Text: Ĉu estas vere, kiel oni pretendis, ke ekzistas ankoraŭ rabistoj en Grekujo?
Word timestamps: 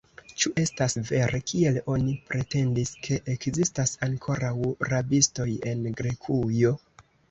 Ĉu 0.43 0.51
estas 0.61 0.95
vere, 1.09 1.41
kiel 1.51 1.77
oni 1.97 2.17
pretendis, 2.31 2.95
ke 3.09 3.21
ekzistas 3.37 3.97
ankoraŭ 4.11 4.55
rabistoj 4.95 5.51
en 5.75 5.91
Grekujo? 6.05 6.79